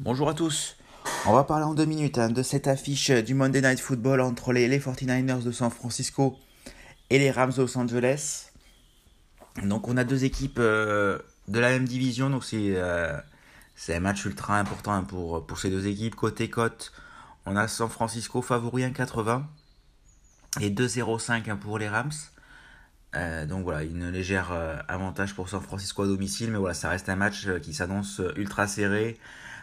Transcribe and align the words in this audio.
Bonjour 0.00 0.28
à 0.28 0.34
tous. 0.34 0.76
On 1.26 1.32
va 1.32 1.44
parler 1.44 1.64
en 1.64 1.74
deux 1.74 1.84
minutes 1.84 2.18
hein, 2.18 2.30
de 2.30 2.42
cette 2.42 2.66
affiche 2.66 3.10
du 3.10 3.34
Monday 3.34 3.60
Night 3.60 3.78
Football 3.78 4.20
entre 4.22 4.52
les, 4.52 4.68
49ers 4.78 5.44
de 5.44 5.52
San 5.52 5.70
Francisco 5.70 6.36
et 7.10 7.18
les 7.18 7.30
Rams 7.30 7.52
de 7.52 7.62
Los 7.62 7.78
Angeles. 7.78 8.50
Donc 9.62 9.86
on 9.86 9.96
a 9.96 10.02
deux 10.02 10.24
équipes 10.24 10.58
euh, 10.58 11.20
de 11.46 11.60
la 11.60 11.70
même 11.70 11.86
division, 11.86 12.28
donc 12.28 12.42
euh, 12.54 13.20
c'est 13.76 13.94
un 13.94 14.00
match 14.00 14.24
ultra 14.24 14.58
important 14.58 15.04
pour, 15.04 15.46
pour 15.46 15.60
ces 15.60 15.70
deux 15.70 15.86
équipes. 15.86 16.16
côté 16.16 16.50
côte. 16.50 16.92
on 17.46 17.54
a 17.54 17.68
San 17.68 17.88
Francisco 17.88 18.42
favori 18.42 18.82
1,80 18.82 19.42
et 20.60 20.70
2,05 20.70 21.50
hein, 21.50 21.56
pour 21.56 21.78
les 21.78 21.88
Rams. 21.88 22.10
Euh, 23.16 23.46
donc 23.46 23.64
voilà, 23.64 23.82
une 23.84 24.10
légère 24.10 24.52
avantage 24.88 25.34
pour 25.34 25.48
San 25.48 25.60
Francisco 25.60 26.02
à 26.02 26.06
domicile, 26.06 26.50
mais 26.50 26.58
voilà, 26.58 26.74
ça 26.74 26.88
reste 26.88 27.08
un 27.08 27.16
match 27.16 27.48
qui 27.62 27.74
s'annonce 27.74 28.20
ultra 28.36 28.66
serré. 28.66 29.18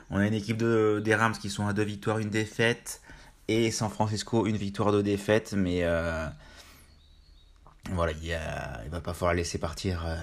On 0.09 0.17
a 0.17 0.27
une 0.27 0.33
équipe 0.33 0.57
de, 0.57 1.01
des 1.03 1.15
Rams 1.15 1.33
qui 1.33 1.49
sont 1.49 1.67
à 1.67 1.73
deux 1.73 1.83
victoires, 1.83 2.19
une 2.19 2.29
défaite, 2.29 3.01
et 3.47 3.71
San 3.71 3.89
Francisco 3.89 4.45
une 4.45 4.57
victoire, 4.57 4.91
deux 4.91 5.03
défaites, 5.03 5.53
mais 5.53 5.83
voilà, 7.91 8.13
il, 8.21 8.29
ne 8.85 8.89
va 8.89 9.01
pas 9.01 9.13
falloir 9.13 9.33
laisser 9.33 9.57
partir 9.57 10.05
euh, 10.05 10.17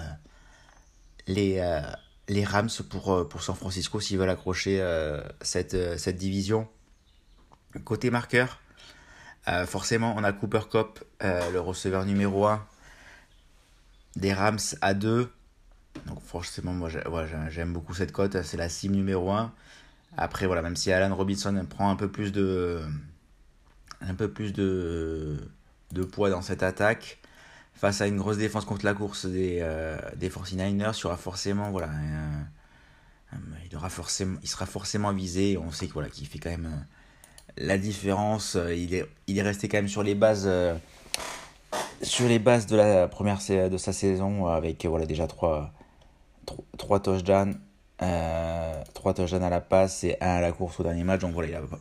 les, 1.27 1.59
euh, 1.59 1.81
les 2.27 2.43
Rams 2.43 2.69
pour, 2.89 3.13
euh, 3.13 3.27
pour 3.27 3.41
San 3.41 3.55
Francisco 3.55 3.99
s'ils 3.99 4.17
veulent 4.17 4.29
accrocher 4.29 4.83
cette, 5.41 5.97
cette 5.97 6.17
division. 6.17 6.67
Côté 7.85 8.11
marqueur, 8.11 8.59
forcément, 9.65 10.13
on 10.17 10.23
a 10.23 10.31
Cooper 10.31 10.61
Cup, 10.69 11.03
le 11.21 11.57
receveur 11.57 12.05
numéro 12.05 12.45
1 12.45 12.63
des 14.15 14.33
Rams 14.33 14.59
à 14.81 14.93
2. 14.93 15.31
Donc 16.07 16.21
forcément, 16.21 16.73
moi 16.73 16.89
j'aime 17.49 17.73
beaucoup 17.73 17.93
cette 17.93 18.11
cote, 18.11 18.41
c'est 18.41 18.57
la 18.57 18.69
cible 18.69 18.95
numéro 18.95 19.31
1. 19.31 19.53
Après, 20.17 20.45
voilà, 20.45 20.61
même 20.61 20.75
si 20.75 20.91
Alan 20.91 21.15
Robinson 21.15 21.65
prend 21.69 21.89
un 21.89 21.95
peu 21.95 22.07
plus 22.11 22.31
de, 22.31 22.81
un 24.01 24.13
peu 24.13 24.29
plus 24.29 24.53
de, 24.53 25.37
de 25.91 26.03
poids 26.03 26.29
dans 26.29 26.41
cette 26.41 26.63
attaque, 26.63 27.19
face 27.73 28.01
à 28.01 28.07
une 28.07 28.17
grosse 28.17 28.37
défense 28.37 28.65
contre 28.65 28.85
la 28.85 28.93
course 28.93 29.25
des, 29.25 29.59
euh, 29.61 29.97
des 30.15 30.29
49ers, 30.29 30.97
il 30.97 31.05
aura 31.05 31.17
forcément, 31.17 31.71
voilà, 31.71 31.89
il, 33.69 33.75
aura 33.75 33.89
forcément, 33.89 34.37
il 34.43 34.47
sera 34.47 34.65
forcément 34.65 35.11
visé. 35.11 35.57
On 35.57 35.71
sait 35.71 35.85
qu'il 35.85 35.93
voilà, 35.93 36.09
fait 36.09 36.39
quand 36.39 36.51
même 36.51 36.65
euh, 36.67 37.65
la 37.65 37.77
différence. 37.77 38.57
Il 38.69 38.93
est, 38.93 39.05
il 39.27 39.37
est 39.37 39.41
resté 39.41 39.67
quand 39.67 39.77
même 39.77 39.87
sur 39.87 40.03
les 40.03 40.15
bases, 40.15 40.45
euh, 40.45 40.75
sur 42.03 42.27
les 42.27 42.39
bases 42.39 42.67
de 42.67 42.75
la 42.75 43.07
première 43.07 43.39
de 43.39 43.77
sa 43.77 43.93
saison 43.93 44.47
avec 44.47 44.85
voilà, 44.85 45.05
déjà 45.05 45.27
3, 45.27 45.71
3, 46.77 46.99
touchdowns. 46.99 47.59
3 47.99 49.13
touchdowns 49.13 49.43
à 49.43 49.49
la 49.49 49.61
passe 49.61 50.03
et 50.03 50.17
1 50.21 50.27
à 50.27 50.41
la 50.41 50.51
course 50.51 50.79
au 50.79 50.83
dernier 50.83 51.03
match. 51.03 51.21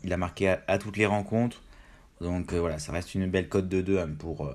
Il 0.04 0.12
a, 0.12 0.16
marqué 0.16 0.54
à, 0.66 0.78
toutes 0.78 0.96
les 0.96 1.06
rencontres. 1.06 1.62
Donc 2.20 2.52
voilà, 2.52 2.78
ça 2.78 2.92
reste 2.92 3.14
une 3.14 3.26
belle 3.26 3.48
cote 3.48 3.68
de 3.68 3.80
2 3.80 3.98
hein, 3.98 4.08
pour, 4.18 4.48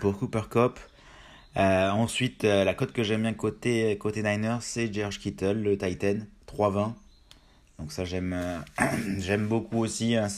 Cooper 0.00 0.42
Cup. 0.50 0.78
Euh, 1.56 1.90
ensuite, 1.90 2.44
euh, 2.44 2.64
la 2.64 2.74
cote 2.74 2.92
que 2.92 3.02
j'aime 3.04 3.22
bien 3.22 3.32
côté, 3.32 3.96
côté 3.98 4.22
Niners, 4.22 4.58
c'est 4.60 4.92
George 4.92 5.20
Kittle, 5.20 5.62
le 5.62 5.78
Titan, 5.78 6.16
3-20. 6.52 6.94
Donc 7.78 7.92
ça, 7.92 8.04
j'aime 8.04 8.32
euh, 8.34 9.38
beaucoup 9.48 9.78
aussi. 9.78 10.16
Hein, 10.16 10.28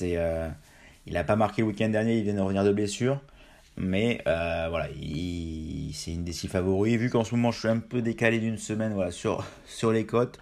il 1.06 1.12
n'a 1.12 1.24
pas 1.24 1.36
marqué 1.36 1.62
le 1.62 1.68
week-end 1.68 1.88
dernier, 1.88 2.18
il 2.18 2.24
vient 2.24 2.34
de 2.34 2.40
revenir 2.40 2.64
de 2.64 2.72
blessure. 2.72 3.20
Mais 3.76 4.20
voilà, 4.24 4.88
c'est 5.92 6.12
une 6.12 6.24
des 6.24 6.32
six 6.32 6.48
favoris. 6.48 6.96
Vu 6.96 7.10
qu'en 7.10 7.24
ce 7.24 7.34
moment, 7.34 7.50
je 7.50 7.58
suis 7.60 7.68
un 7.68 7.78
peu 7.78 8.02
décalé 8.02 8.38
d'une 8.38 8.58
semaine 8.58 8.94
voilà, 8.94 9.10
sur, 9.10 9.44
sur 9.66 9.92
les 9.92 10.06
cotes. 10.06 10.38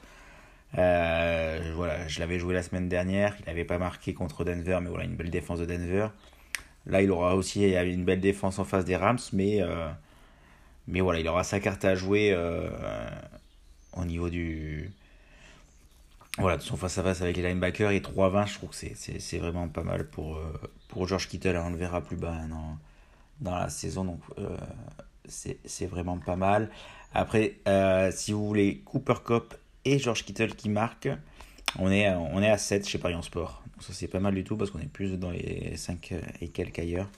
voilà, 0.72 2.06
je 2.08 2.20
l'avais 2.20 2.38
joué 2.38 2.54
la 2.54 2.62
semaine 2.62 2.88
dernière. 2.88 3.36
Il 3.40 3.46
n'avait 3.46 3.64
pas 3.64 3.78
marqué 3.78 4.14
contre 4.14 4.44
Denver, 4.44 4.78
mais 4.82 4.88
voilà, 4.88 5.04
une 5.04 5.16
belle 5.16 5.30
défense 5.30 5.58
de 5.58 5.66
Denver. 5.66 6.08
Là, 6.86 7.02
il 7.02 7.10
aura 7.10 7.34
aussi 7.36 7.64
une 7.64 8.04
belle 8.04 8.20
défense 8.20 8.58
en 8.58 8.64
face 8.64 8.84
des 8.84 8.96
Rams, 8.96 9.18
mais, 9.32 9.62
euh, 9.62 9.88
mais 10.86 11.00
voilà, 11.00 11.20
il 11.20 11.28
aura 11.28 11.44
sa 11.44 11.60
carte 11.60 11.84
à 11.84 11.94
jouer 11.94 12.32
euh, 12.32 12.68
au 13.94 14.04
niveau 14.04 14.28
du. 14.28 14.90
Voilà, 16.38 16.56
de 16.56 16.62
son 16.62 16.76
face-à-face 16.76 17.22
avec 17.22 17.36
les 17.36 17.42
linebackers 17.42 17.92
et 17.92 18.00
3-20, 18.00 18.48
je 18.48 18.54
trouve 18.54 18.70
que 18.70 18.76
c'est 18.76 19.38
vraiment 19.38 19.68
pas 19.68 19.84
mal 19.84 20.08
pour, 20.08 20.36
euh, 20.36 20.52
pour 20.88 21.06
George 21.06 21.28
Kittle. 21.28 21.56
On 21.56 21.70
le 21.70 21.76
verra 21.76 22.00
plus 22.02 22.16
bas 22.16 22.36
dans, 22.50 22.76
dans 23.40 23.56
la 23.56 23.68
saison, 23.68 24.04
donc 24.04 24.20
c'est 25.26 25.86
vraiment 25.86 26.18
pas 26.18 26.36
mal. 26.36 26.70
Après, 27.12 27.56
si 28.12 28.32
vous 28.32 28.46
voulez 28.46 28.82
Cooper 28.84 29.14
Cup 29.24 29.54
et 29.84 29.98
George 29.98 30.24
Kittle 30.24 30.54
qui 30.54 30.68
marquent, 30.68 31.10
on 31.78 31.90
est, 31.90 32.08
on 32.10 32.42
est 32.42 32.50
à 32.50 32.58
7 32.58 32.86
chez 32.86 32.98
Paris 32.98 33.14
en 33.14 33.22
Sport. 33.22 33.62
ça 33.80 33.92
c'est 33.92 34.08
pas 34.08 34.20
mal 34.20 34.34
du 34.34 34.44
tout 34.44 34.56
parce 34.56 34.70
qu'on 34.70 34.80
est 34.80 34.86
plus 34.86 35.18
dans 35.18 35.30
les 35.30 35.76
5 35.76 36.14
et 36.40 36.48
quelques 36.48 36.78
ailleurs. 36.78 37.08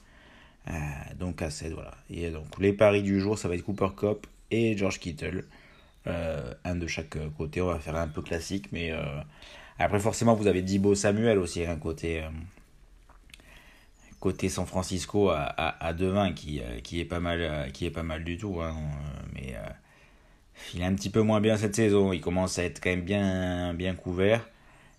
Euh, 0.68 0.72
donc 1.18 1.42
à 1.42 1.50
7, 1.50 1.72
voilà. 1.72 1.92
Et 2.10 2.30
donc 2.30 2.58
les 2.58 2.72
paris 2.72 3.02
du 3.02 3.20
jour, 3.20 3.38
ça 3.38 3.48
va 3.48 3.54
être 3.54 3.62
Cooper 3.62 3.88
Cup 3.96 4.26
et 4.50 4.76
George 4.76 4.98
Kittle. 4.98 5.44
Euh, 6.06 6.54
un 6.64 6.76
de 6.76 6.86
chaque 6.86 7.16
côté, 7.36 7.60
on 7.60 7.66
va 7.66 7.78
faire 7.78 7.96
un 7.96 8.08
peu 8.08 8.22
classique, 8.22 8.68
mais 8.72 8.92
euh, 8.92 9.02
après 9.78 9.98
forcément 9.98 10.34
vous 10.34 10.46
avez 10.46 10.62
Dibo 10.62 10.94
Samuel 10.94 11.38
aussi, 11.38 11.64
un 11.64 11.76
côté, 11.76 12.22
côté 14.20 14.48
San 14.48 14.66
Francisco 14.66 15.30
à, 15.30 15.44
à, 15.44 15.92
2-20 15.92 16.34
qui, 16.34 16.60
qui, 16.82 17.00
est 17.00 17.04
pas 17.04 17.20
mal, 17.20 17.70
qui 17.72 17.86
est 17.86 17.90
pas 17.90 18.02
mal 18.02 18.24
du 18.24 18.38
tout. 18.38 18.60
Hein, 18.60 18.74
mais 19.34 19.54
il 20.74 20.80
est 20.80 20.84
un 20.84 20.94
petit 20.94 21.10
peu 21.10 21.22
moins 21.22 21.40
bien 21.40 21.56
cette 21.56 21.74
saison. 21.74 22.12
Il 22.12 22.20
commence 22.20 22.58
à 22.58 22.64
être 22.64 22.82
quand 22.82 22.90
même 22.90 23.02
bien, 23.02 23.74
bien 23.74 23.94
couvert. 23.94 24.46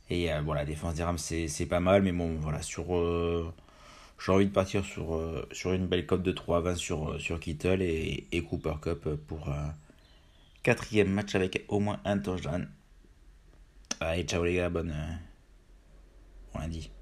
Et 0.10 0.32
euh, 0.32 0.42
la 0.54 0.66
défense 0.66 0.96
des 0.96 1.04
Rams, 1.04 1.18
c'est 1.18 1.66
pas 1.68 1.80
mal. 1.80 2.02
Mais 2.04 2.12
bon, 2.12 2.38
voilà, 2.40 2.62
sur. 2.62 2.96
Euh, 2.96 3.54
j'ai 4.24 4.32
envie 4.32 4.48
de 4.48 4.52
partir 4.52 4.84
sur, 4.84 5.16
euh, 5.16 5.48
sur 5.52 5.74
une 5.74 5.86
belle 5.88 6.06
cote 6.06 6.24
de 6.24 6.32
3-20 6.32 6.76
sur, 6.76 7.22
sur 7.22 7.40
Kittle 7.40 7.82
et, 7.84 8.28
et 8.32 8.44
Cooper 8.44 8.74
Cup 8.82 9.08
pour 9.28 9.50
un 9.50 9.76
quatrième 10.64 11.10
match 11.10 11.36
avec 11.36 11.66
au 11.68 11.80
moins 11.80 12.00
un 12.04 12.18
touchdown. 12.18 12.68
Allez, 14.00 14.24
ciao 14.24 14.44
les 14.44 14.56
gars, 14.56 14.70
bonne. 14.70 14.94
bon 16.54 16.60
lundi. 16.60 16.97